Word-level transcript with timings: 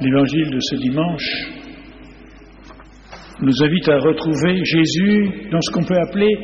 L'évangile 0.00 0.50
de 0.50 0.58
ce 0.58 0.74
dimanche 0.76 1.46
nous 3.40 3.62
invite 3.62 3.88
à 3.88 3.98
retrouver 3.98 4.64
Jésus 4.64 5.48
dans 5.52 5.60
ce 5.60 5.70
qu'on 5.70 5.84
peut 5.84 5.98
appeler 6.08 6.36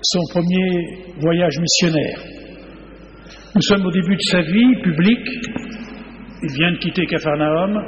son 0.00 0.20
premier 0.32 1.12
voyage 1.20 1.58
missionnaire. 1.58 2.18
Nous 3.54 3.60
sommes 3.60 3.84
au 3.84 3.90
début 3.90 4.16
de 4.16 4.22
sa 4.30 4.40
vie 4.40 4.80
publique. 4.82 5.28
Il 6.42 6.52
vient 6.54 6.72
de 6.72 6.78
quitter 6.78 7.04
Capharnaüm, 7.04 7.82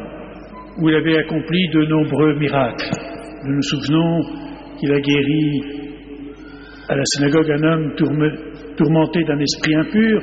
où 0.78 0.88
il 0.90 0.94
avait 0.94 1.18
accompli 1.18 1.68
de 1.72 1.86
nombreux 1.86 2.34
miracles. 2.38 2.90
Nous 3.44 3.54
nous 3.54 3.62
souvenons 3.62 4.20
qu'il 4.78 4.92
a 4.92 5.00
guéri 5.00 5.62
à 6.88 6.96
la 6.96 7.04
synagogue 7.04 7.50
un 7.50 7.62
homme 7.62 7.94
tourmenté 8.76 9.24
d'un 9.24 9.38
esprit 9.38 9.74
impur. 9.74 10.22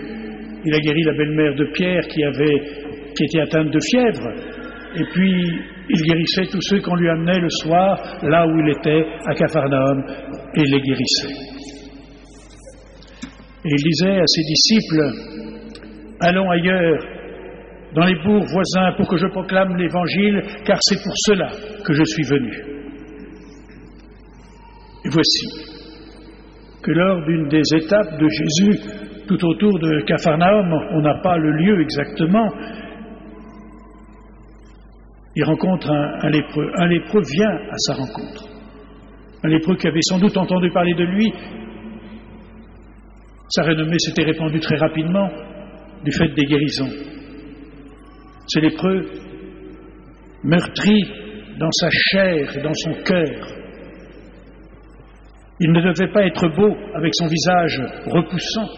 Il 0.64 0.76
a 0.76 0.80
guéri 0.80 1.02
la 1.04 1.14
belle-mère 1.14 1.56
de 1.56 1.66
Pierre 1.74 2.08
qui, 2.08 2.24
avait, 2.24 2.85
qui 3.16 3.24
était 3.26 3.42
atteinte 3.42 3.72
de 3.72 3.80
fièvre. 3.80 4.30
Et 4.98 5.04
puis, 5.14 5.62
il 5.90 6.02
guérissait 6.02 6.46
tous 6.52 6.62
ceux 6.62 6.82
qu'on 6.82 6.96
lui 6.96 7.10
amenait 7.10 7.40
le 7.40 7.50
soir, 7.50 8.20
là 8.24 8.48
où 8.48 8.60
il 8.60 8.70
était, 8.70 9.06
à 9.26 9.34
Capharnaüm, 9.34 10.04
et 10.56 10.64
les 10.64 10.82
guérissait. 10.82 11.56
Et 13.66 13.70
il 13.70 13.84
disait 13.84 14.20
à 14.20 14.26
ses 14.26 14.42
disciples, 14.44 15.12
allons 16.22 16.50
ailleurs, 16.50 17.04
dans 17.94 18.06
les 18.06 18.16
bourgs 18.24 18.46
voisins, 18.46 18.94
pour 18.98 19.08
que 19.08 19.18
je 19.18 19.28
proclame 19.28 19.76
l'Évangile, 19.78 20.42
car 20.66 20.78
c'est 20.82 21.02
pour 21.04 21.14
cela 21.26 21.50
que 21.84 21.94
je 21.94 22.04
suis 22.04 22.24
venu. 22.24 22.54
Et 25.06 25.10
voici 25.10 25.76
que 26.84 26.92
lors 26.92 27.26
d'une 27.26 27.48
des 27.48 27.64
étapes 27.76 28.20
de 28.20 28.28
Jésus, 28.28 28.80
tout 29.28 29.44
autour 29.46 29.80
de 29.80 30.02
Capharnaüm, 30.06 30.72
on 30.92 31.02
n'a 31.02 31.20
pas 31.22 31.38
le 31.38 31.52
lieu 31.52 31.82
exactement, 31.82 32.48
il 35.36 35.44
rencontre 35.44 35.92
un, 35.92 36.30
lépreux. 36.30 36.72
Un 36.78 36.88
lépreux 36.88 37.22
vient 37.22 37.56
à 37.70 37.78
sa 37.78 37.94
rencontre. 37.94 38.48
Un 39.44 39.50
lépreux 39.50 39.76
qui 39.76 39.88
avait 39.88 40.02
sans 40.02 40.18
doute 40.18 40.36
entendu 40.38 40.72
parler 40.72 40.94
de 40.94 41.04
lui. 41.04 41.34
Sa 43.50 43.64
renommée 43.64 44.00
s'était 44.00 44.24
répandue 44.24 44.60
très 44.60 44.78
rapidement 44.78 45.30
du 46.04 46.12
fait 46.12 46.30
des 46.30 46.46
guérisons. 46.46 46.90
Ce 48.48 48.60
lépreux, 48.60 49.02
meurtri 50.44 51.04
dans 51.60 51.72
sa 51.72 51.90
chair 51.90 52.58
et 52.58 52.62
dans 52.62 52.74
son 52.74 52.94
cœur, 53.04 53.56
il 55.60 55.72
ne 55.72 55.82
devait 55.82 56.12
pas 56.12 56.26
être 56.26 56.48
beau 56.56 56.76
avec 56.96 57.14
son 57.16 57.28
visage 57.28 57.82
repoussant. 58.08 58.70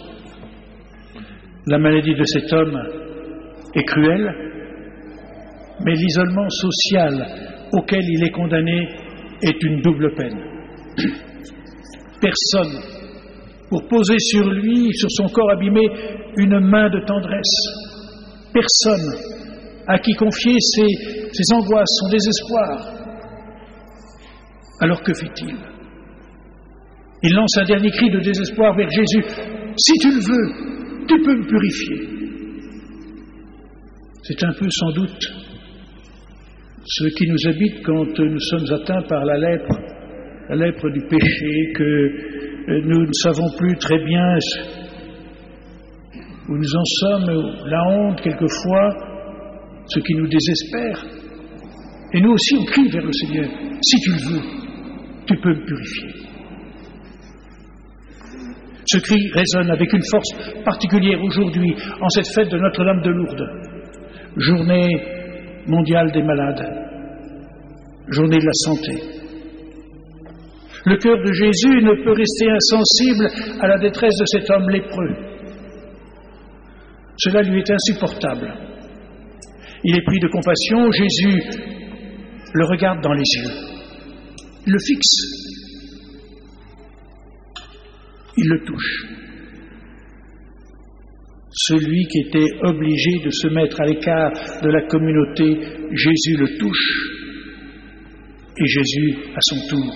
La 1.68 1.78
maladie 1.78 2.16
de 2.16 2.24
cet 2.24 2.52
homme 2.54 2.82
est 3.74 3.84
cruelle, 3.84 4.47
mais 5.86 5.94
l'isolement 5.94 6.50
social 6.50 7.28
auquel 7.74 8.04
il 8.04 8.24
est 8.24 8.32
condamné 8.32 8.88
est 9.42 9.64
une 9.64 9.82
double 9.82 10.16
peine. 10.16 10.40
Personne 12.22 12.98
pour 13.70 13.86
poser 13.88 14.18
sur 14.20 14.50
lui, 14.50 14.90
sur 14.94 15.12
son 15.12 15.28
corps 15.28 15.52
abîmé, 15.52 15.82
une 16.38 16.60
main 16.60 16.90
de 16.90 17.00
tendresse. 17.06 17.58
Personne 18.54 19.14
à 19.88 20.00
qui 20.00 20.14
confier 20.14 20.56
ses, 20.60 21.30
ses 21.32 21.54
angoisses, 21.54 22.00
son 22.02 22.10
désespoir. 22.10 22.94
Alors 24.80 25.02
que 25.02 25.14
fait-il? 25.14 25.56
Il 27.24 27.34
lance 27.34 27.58
un 27.58 27.66
dernier 27.66 27.90
cri 27.90 28.10
de 28.10 28.20
désespoir 28.20 28.76
vers 28.76 28.90
Jésus. 28.90 29.26
Si 29.78 29.94
tu 30.02 30.12
le 30.12 30.20
veux, 30.20 31.06
tu 31.08 31.22
peux 31.24 31.36
me 31.36 31.48
purifier. 31.48 32.18
C'est 34.24 34.44
un 34.44 34.54
peu 34.54 34.68
sans 34.70 34.92
doute 34.92 35.47
ce 36.90 37.08
qui 37.08 37.28
nous 37.28 37.50
habite 37.50 37.84
quand 37.84 38.18
nous 38.18 38.40
sommes 38.40 38.74
atteints 38.74 39.02
par 39.10 39.26
la 39.26 39.38
lèpre, 39.38 39.76
la 40.50 40.56
lèpre 40.56 40.90
du 40.90 41.02
péché, 41.08 41.74
que 41.76 41.84
euh, 41.84 42.82
nous 42.86 43.06
ne 43.06 43.12
savons 43.12 43.50
plus 43.58 43.76
très 43.78 43.98
bien 44.06 44.38
où 46.48 46.56
nous 46.56 46.76
en 46.76 46.84
sommes, 47.02 47.70
la 47.70 47.84
honte 47.90 48.22
quelquefois, 48.22 48.90
ce 49.88 50.00
qui 50.00 50.16
nous 50.16 50.28
désespère. 50.28 51.06
Et 52.14 52.22
nous 52.22 52.32
aussi, 52.32 52.56
on 52.58 52.64
crie 52.64 52.90
vers 52.90 53.04
le 53.04 53.12
Seigneur, 53.12 53.50
si 53.82 54.00
tu 54.00 54.12
le 54.12 54.32
veux, 54.32 54.42
tu 55.26 55.36
peux 55.42 55.54
me 55.54 55.66
purifier. 55.66 56.08
Ce 58.86 58.98
cri 59.00 59.30
résonne 59.34 59.72
avec 59.72 59.92
une 59.92 60.06
force 60.10 60.64
particulière 60.64 61.22
aujourd'hui, 61.22 61.76
en 62.00 62.08
cette 62.08 62.34
fête 62.34 62.50
de 62.50 62.58
Notre-Dame 62.58 63.02
de 63.02 63.10
Lourdes, 63.10 63.50
journée 64.38 65.17
mondiale 65.68 66.12
des 66.12 66.24
malades, 66.24 66.66
journée 68.10 68.38
de 68.38 68.46
la 68.46 68.54
santé. 68.54 68.94
Le 70.86 70.98
cœur 70.98 71.18
de 71.18 71.32
Jésus 71.34 71.82
ne 71.84 72.04
peut 72.04 72.14
rester 72.14 72.50
insensible 72.50 73.60
à 73.62 73.68
la 73.68 73.78
détresse 73.78 74.16
de 74.18 74.26
cet 74.26 74.50
homme 74.50 74.70
lépreux. 74.70 75.16
Cela 77.18 77.42
lui 77.42 77.60
est 77.60 77.72
insupportable. 77.72 78.54
Il 79.84 79.98
est 79.98 80.06
pris 80.06 80.20
de 80.20 80.28
compassion, 80.28 80.92
Jésus 80.92 81.78
le 82.54 82.66
regarde 82.66 83.02
dans 83.02 83.14
les 83.14 83.24
yeux, 83.38 83.52
il 84.66 84.74
le 84.74 84.80
fixe, 84.80 85.18
il 88.38 88.50
le 88.50 88.64
touche 88.66 89.06
celui 91.58 92.06
qui 92.06 92.20
était 92.20 92.50
obligé 92.64 93.20
de 93.26 93.32
se 93.32 93.48
mettre 93.48 93.82
à 93.82 93.86
l'écart 93.86 94.32
de 94.62 94.70
la 94.70 94.82
communauté, 94.88 95.58
Jésus 95.92 96.38
le 96.38 96.58
touche 96.60 97.18
et 98.60 98.66
Jésus, 98.66 99.18
à 99.36 99.40
son 99.42 99.68
tour, 99.70 99.94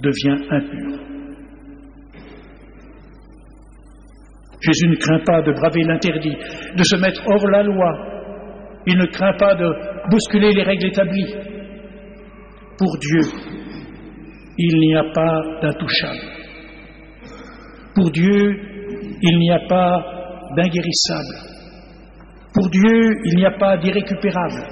devient 0.00 0.44
impur. 0.50 0.98
Jésus 4.60 4.88
ne 4.88 4.96
craint 4.96 5.22
pas 5.24 5.42
de 5.42 5.52
braver 5.52 5.82
l'interdit, 5.84 6.36
de 6.76 6.82
se 6.82 6.96
mettre 6.96 7.22
hors 7.26 7.48
la 7.48 7.62
loi. 7.62 7.92
Il 8.86 8.96
ne 8.96 9.06
craint 9.06 9.36
pas 9.38 9.54
de 9.54 9.66
bousculer 10.10 10.52
les 10.52 10.62
règles 10.62 10.86
établies. 10.86 11.34
Pour 12.78 12.98
Dieu, 12.98 13.20
il 14.58 14.78
n'y 14.78 14.94
a 14.94 15.04
pas 15.14 15.42
d'intouchable. 15.62 16.18
Pour 17.94 18.10
Dieu, 18.10 18.60
il 19.22 19.38
n'y 19.38 19.50
a 19.50 19.60
pas 19.68 20.17
d'inguérissable. 20.56 21.58
Pour 22.54 22.68
Dieu, 22.70 23.12
il 23.24 23.36
n'y 23.36 23.44
a 23.44 23.56
pas 23.58 23.76
d'irrécupérable. 23.76 24.64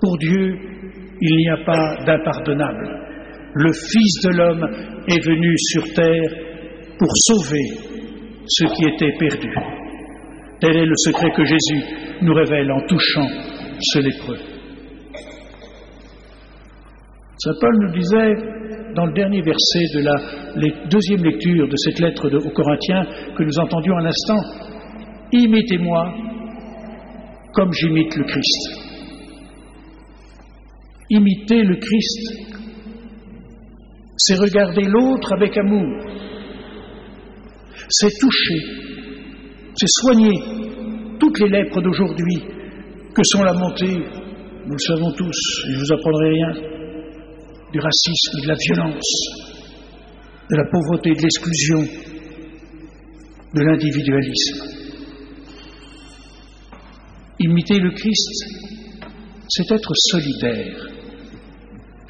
Pour 0.00 0.18
Dieu, 0.18 0.58
il 1.20 1.36
n'y 1.36 1.50
a 1.50 1.64
pas 1.64 1.96
d'impardonnable. 2.04 2.88
Le 3.54 3.72
Fils 3.72 4.20
de 4.24 4.36
l'homme 4.36 4.64
est 5.08 5.24
venu 5.24 5.54
sur 5.56 5.94
terre 5.94 6.30
pour 6.98 7.08
sauver 7.26 7.88
ce 8.46 8.64
qui 8.64 8.84
était 8.84 9.16
perdu. 9.18 9.52
Tel 10.60 10.76
est 10.76 10.86
le 10.86 10.94
secret 10.96 11.30
que 11.36 11.44
Jésus 11.44 11.84
nous 12.22 12.34
révèle 12.34 12.70
en 12.70 12.80
touchant 12.86 13.28
ce 13.80 13.98
lépreux. 14.00 14.57
Saint 17.38 17.54
Paul 17.60 17.74
nous 17.80 17.92
disait 17.92 18.94
dans 18.94 19.06
le 19.06 19.12
dernier 19.12 19.42
verset 19.42 19.84
de 19.94 20.00
la 20.00 20.88
deuxième 20.88 21.22
lecture 21.22 21.68
de 21.68 21.76
cette 21.76 22.00
lettre 22.00 22.28
aux 22.28 22.50
Corinthiens 22.50 23.06
que 23.36 23.44
nous 23.44 23.58
entendions 23.60 23.96
à 23.96 24.02
l'instant, 24.02 24.40
Imitez-moi 25.30 26.14
comme 27.52 27.72
j'imite 27.72 28.16
le 28.16 28.24
Christ. 28.24 28.88
Imiter 31.10 31.62
le 31.62 31.76
Christ, 31.76 32.50
c'est 34.16 34.36
regarder 34.36 34.82
l'autre 34.82 35.32
avec 35.34 35.56
amour, 35.56 35.86
c'est 37.88 38.10
toucher, 38.20 38.60
c'est 39.74 39.88
soigner 39.88 41.18
toutes 41.18 41.38
les 41.40 41.48
lèpres 41.48 41.80
d'aujourd'hui 41.80 42.42
que 43.14 43.22
sont 43.24 43.42
la 43.42 43.54
montée, 43.54 43.96
nous 44.66 44.72
le 44.72 44.78
savons 44.78 45.12
tous, 45.12 45.36
je 45.66 45.72
ne 45.72 45.78
vous 45.78 45.92
apprendrai 45.92 46.28
rien, 46.30 46.77
du 47.72 47.80
racisme, 47.80 48.40
de 48.42 48.48
la 48.48 48.54
violence, 48.54 49.10
de 50.50 50.56
la 50.56 50.64
pauvreté, 50.70 51.10
de 51.10 51.22
l'exclusion, 51.22 51.80
de 53.54 53.60
l'individualisme. 53.60 54.64
Imiter 57.40 57.78
le 57.78 57.90
Christ, 57.90 58.44
c'est 59.48 59.70
être 59.74 59.92
solidaire. 59.94 60.88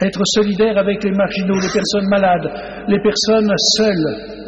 Être 0.00 0.22
solidaire 0.24 0.78
avec 0.78 1.02
les 1.02 1.10
marginaux, 1.10 1.58
les 1.60 1.72
personnes 1.72 2.08
malades, 2.08 2.86
les 2.88 3.00
personnes 3.00 3.52
seules, 3.76 4.38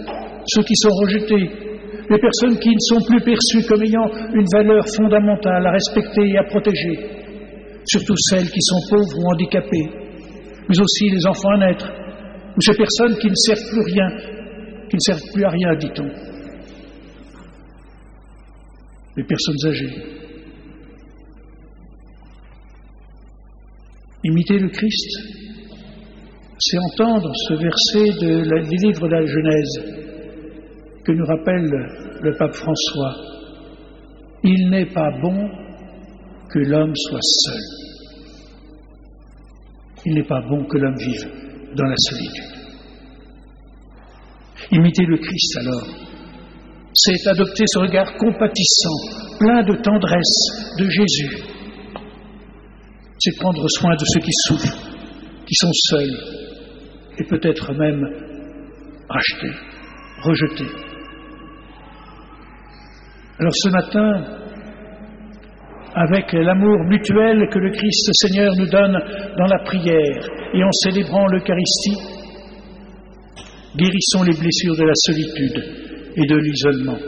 ceux 0.47 0.63
qui 0.63 0.75
sont 0.77 0.95
rejetés, 1.03 1.51
les 2.09 2.19
personnes 2.19 2.59
qui 2.59 2.71
ne 2.71 2.81
sont 2.81 3.05
plus 3.07 3.21
perçues 3.21 3.67
comme 3.69 3.83
ayant 3.83 4.09
une 4.33 4.47
valeur 4.53 4.85
fondamentale 4.97 5.67
à 5.67 5.73
respecter 5.73 6.29
et 6.29 6.39
à 6.39 6.45
protéger, 6.45 6.99
surtout 7.85 8.15
celles 8.31 8.49
qui 8.49 8.61
sont 8.61 8.81
pauvres 8.91 9.19
ou 9.19 9.33
handicapées, 9.33 10.10
mais 10.69 10.81
aussi 10.81 11.09
les 11.11 11.27
enfants 11.27 11.51
à 11.51 11.59
naître, 11.59 11.91
ou 12.57 12.61
ces 12.61 12.75
personnes 12.75 13.17
qui 13.19 13.29
ne 13.29 13.35
servent 13.35 13.71
plus 13.71 13.83
rien, 13.93 14.09
qui 14.89 14.97
ne 14.97 15.01
servent 15.01 15.33
plus 15.33 15.45
à 15.45 15.51
rien, 15.51 15.75
dit-on. 15.77 16.09
Les 19.17 19.25
personnes 19.25 19.67
âgées. 19.67 20.21
Imiter 24.23 24.59
le 24.59 24.69
Christ, 24.69 25.41
c'est 26.59 26.79
entendre 26.79 27.33
ce 27.49 27.55
verset 27.55 28.21
de 28.21 28.43
la, 28.45 28.63
du 28.63 28.77
livre 28.85 29.09
de 29.09 29.15
la 29.15 29.25
Genèse 29.25 30.01
que 31.05 31.13
nous 31.13 31.25
rappelle 31.25 31.71
le 32.23 32.37
pape 32.37 32.53
François. 32.53 33.17
Il 34.45 34.69
n'est 34.69 34.93
pas 34.93 35.11
bon 35.23 35.49
que 36.53 36.59
l'homme 36.59 36.95
soit 36.95 37.23
seul. 37.23 37.90
Il 40.07 40.15
n'est 40.15 40.27
pas 40.27 40.41
bon 40.41 40.65
que 40.65 40.79
l'homme 40.79 40.97
vive 40.99 41.27
dans 41.77 41.85
la 41.85 41.97
solitude. 41.97 42.61
Imiter 44.73 45.05
le 45.05 45.19
Christ 45.19 45.59
alors, 45.59 45.87
c'est 46.93 47.27
adopter 47.29 47.65
ce 47.67 47.79
regard 47.79 48.13
compatissant, 48.17 49.39
plein 49.39 49.63
de 49.63 49.75
tendresse 49.83 50.77
de 50.79 50.89
Jésus. 50.89 51.43
C'est 53.19 53.37
prendre 53.39 53.67
soin 53.69 53.95
de 53.95 54.05
ceux 54.05 54.21
qui 54.21 54.33
souffrent, 54.47 54.79
qui 55.47 55.55
sont 55.55 55.73
seuls, 55.73 56.17
et 57.19 57.25
peut-être 57.25 57.73
même 57.75 58.03
racheté, 59.09 59.49
rejeté. 60.23 60.65
Alors 63.39 63.55
ce 63.55 63.69
matin, 63.71 64.41
avec 65.95 66.33
l'amour 66.33 66.85
mutuel 66.85 67.49
que 67.51 67.59
le 67.59 67.71
Christ 67.71 68.11
Seigneur 68.13 68.53
nous 68.57 68.69
donne 68.69 68.99
dans 69.37 69.47
la 69.47 69.59
prière 69.65 70.29
et 70.55 70.63
en 70.63 70.73
célébrant 70.73 71.27
l'Eucharistie, 71.27 71.99
guérissons 73.77 74.23
les 74.23 74.39
blessures 74.39 74.77
de 74.77 74.85
la 74.85 74.95
solitude 74.95 75.65
et 76.17 76.27
de 76.27 76.37
l'isolement. 76.37 76.99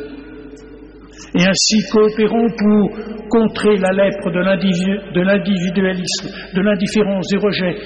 Et 1.34 1.46
ainsi 1.46 1.79
coopérons 1.90 2.49
pour 2.58 3.29
contrer 3.31 3.79
la 3.79 3.90
lèpre 3.93 4.31
de 4.31 5.20
l'individualisme, 5.20 6.28
de 6.55 6.61
l'indifférence, 6.61 7.26
du 7.28 7.38
rejet. 7.38 7.76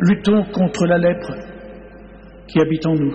Luttons 0.00 0.44
contre 0.52 0.86
la 0.86 0.98
lèpre 0.98 1.32
qui 2.48 2.60
habite 2.60 2.86
en 2.86 2.94
nous, 2.94 3.14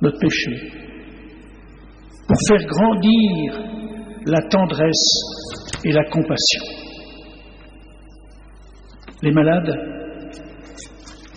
notre 0.00 0.18
péché, 0.18 0.72
pour 2.26 2.36
faire 2.48 2.66
grandir 2.66 3.81
la 4.26 4.42
tendresse 4.48 5.72
et 5.84 5.92
la 5.92 6.04
compassion. 6.04 6.62
Les 9.22 9.32
malades, 9.32 9.74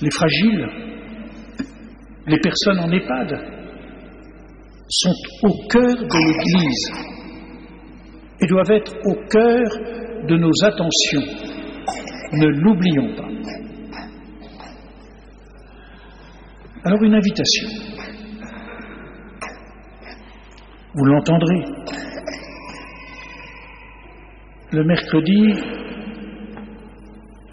les 0.01 0.11
fragiles, 0.11 0.67
les 2.27 2.39
personnes 2.39 2.79
en 2.79 2.91
EHPAD 2.91 3.55
sont 4.87 5.13
au 5.43 5.67
cœur 5.67 5.95
de 5.95 6.27
l'Église 6.27 6.91
et 8.41 8.47
doivent 8.47 8.71
être 8.71 8.93
au 9.05 9.15
cœur 9.29 10.25
de 10.27 10.37
nos 10.37 10.51
attentions. 10.63 11.21
Ne 12.33 12.47
l'oublions 12.47 13.15
pas. 13.15 13.35
Alors 16.83 17.01
une 17.03 17.15
invitation. 17.15 17.67
Vous 20.93 21.05
l'entendrez. 21.05 21.65
Le 24.71 24.83
mercredi, 24.83 25.53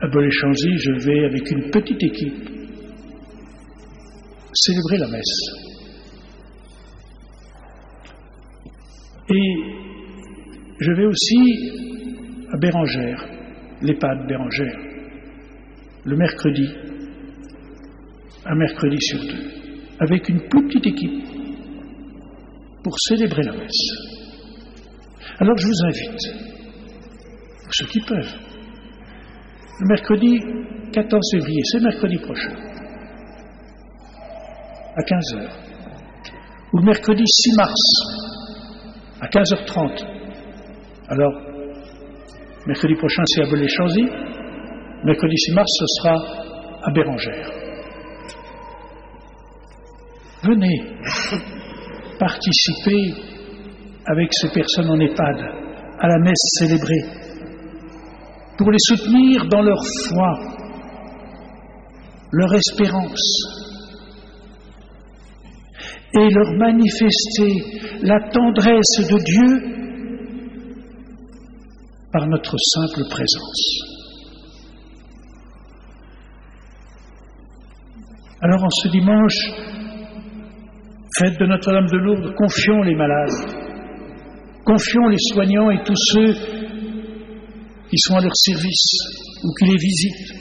à 0.00 0.09
Boléchanzy, 0.09 0.79
je 0.79 0.93
vais 1.05 1.25
avec 1.26 1.50
une 1.50 1.70
petite 1.70 2.03
équipe 2.03 2.49
célébrer 4.55 4.99
la 4.99 5.09
messe. 5.09 5.41
Et 9.29 9.55
je 10.81 10.93
vais 10.93 11.05
aussi 11.05 12.49
à 12.50 12.59
Bérangère, 12.59 13.25
l'EHPAD 13.82 14.26
Bérangère, 14.26 14.79
le 16.05 16.17
mercredi, 16.17 16.69
un 18.47 18.55
mercredi 18.55 18.97
sur 19.00 19.20
deux, 19.20 19.50
avec 20.00 20.29
une 20.31 20.49
plus 20.49 20.67
petite 20.67 20.87
équipe, 20.87 21.25
pour 22.82 22.99
célébrer 23.00 23.43
la 23.43 23.53
messe. 23.53 23.91
Alors 25.38 25.56
je 25.58 25.67
vous 25.67 25.87
invite, 25.87 26.52
ceux 27.73 27.87
qui 27.87 28.01
peuvent, 28.01 28.35
le 29.81 29.89
mercredi 29.89 30.39
14 30.93 31.21
février, 31.33 31.61
c'est 31.65 31.81
mercredi 31.81 32.19
prochain, 32.19 32.53
à 34.97 35.01
15h, 35.01 35.49
ou 36.73 36.79
le 36.79 36.85
mercredi 36.85 37.23
6 37.27 37.57
mars, 37.57 37.81
à 39.21 39.27
15h30. 39.27 40.05
Alors, 41.09 41.33
mercredi 42.67 42.95
prochain, 42.95 43.23
c'est 43.27 43.43
à 43.43 43.51
Belay-Chanzy, 43.51 44.09
mercredi 45.05 45.37
6 45.37 45.55
mars, 45.55 45.69
ce 45.79 45.87
sera 46.01 46.15
à 46.85 46.91
Bérangère. 46.93 47.51
Venez 50.45 50.83
participer 52.19 53.15
avec 54.07 54.29
ces 54.33 54.49
personnes 54.49 54.91
en 54.91 54.99
EHPAD 54.99 55.37
à 55.99 56.09
la 56.09 56.19
messe 56.19 56.43
célébrée 56.59 57.22
pour 58.62 58.70
les 58.70 58.79
soutenir 58.79 59.44
dans 59.49 59.62
leur 59.62 59.82
foi, 60.09 60.38
leur 62.31 62.55
espérance 62.55 63.20
et 66.14 66.29
leur 66.31 66.53
manifester 66.59 67.99
la 68.03 68.20
tendresse 68.31 68.99
de 69.00 69.19
Dieu 69.25 69.50
par 72.12 72.29
notre 72.29 72.55
simple 72.56 73.03
présence. 73.11 73.64
Alors 78.43 78.62
en 78.62 78.70
ce 78.70 78.88
dimanche, 78.91 79.38
Fête 81.19 81.38
de 81.41 81.47
Notre-Dame 81.47 81.87
de 81.87 81.99
Lourdes, 81.99 82.35
confions 82.37 82.82
les 82.82 82.94
malades, 82.94 83.56
confions 84.65 85.08
les 85.08 85.19
soignants 85.19 85.70
et 85.73 85.82
tous 85.82 85.99
ceux 86.12 86.72
qui 87.93 87.99
sont 87.99 88.17
à 88.17 88.23
leur 88.23 88.35
service 88.35 88.97
ou 89.44 89.53
qui 89.59 89.67
les 89.67 89.77
visitent. 89.77 90.33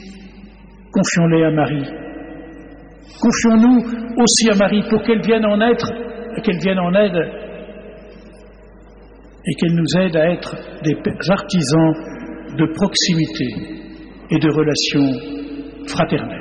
Confions-les 0.94 1.44
à 1.44 1.52
Marie. 1.52 1.84
Confions-nous 3.20 3.84
aussi 4.24 4.50
à 4.50 4.56
Marie 4.56 4.84
pour 4.90 5.04
qu'elle 5.04 5.22
vienne 5.22 5.46
en 5.46 5.60
être, 5.60 5.92
qu'elle 6.44 6.60
vienne 6.60 6.80
en 6.80 6.94
aide 6.94 7.18
et 9.46 9.54
qu'elle 9.56 9.76
nous 9.76 10.00
aide 10.00 10.16
à 10.16 10.32
être 10.32 10.56
des 10.84 10.96
artisans 11.30 11.94
de 12.58 12.74
proximité 12.74 13.48
et 14.30 14.40
de 14.40 14.50
relations 14.50 15.88
fraternelles. 15.88 16.41